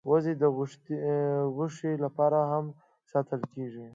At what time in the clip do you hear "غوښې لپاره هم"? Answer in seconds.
1.57-2.65